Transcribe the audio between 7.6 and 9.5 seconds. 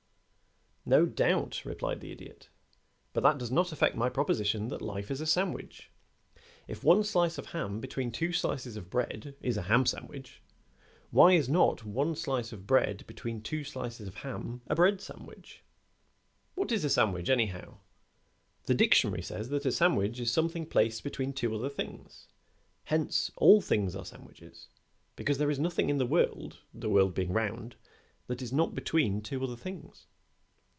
between two slices of bread